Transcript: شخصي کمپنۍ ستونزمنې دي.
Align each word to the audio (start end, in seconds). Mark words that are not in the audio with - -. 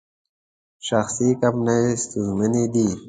شخصي 0.87 1.27
کمپنۍ 1.41 1.83
ستونزمنې 2.03 2.63
دي. 2.73 2.87